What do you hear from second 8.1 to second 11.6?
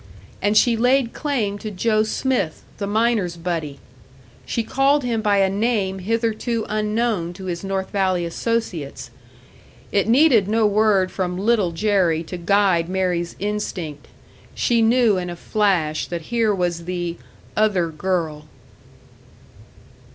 associates! It needed no word from